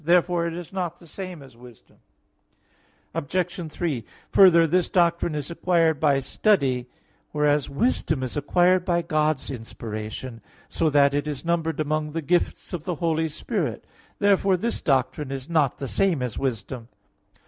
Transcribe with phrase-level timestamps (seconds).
[0.03, 1.97] Therefore it is not the same as wisdom.
[3.13, 3.71] Obj.
[3.71, 6.87] 3: Further, this doctrine is acquired by study,
[7.31, 12.73] whereas wisdom is acquired by God's inspiration; so that it is numbered among the gifts
[12.73, 13.91] of the Holy Spirit (Isa.
[14.13, 14.13] 11:2).
[14.17, 16.87] Therefore this doctrine is not the same as wisdom.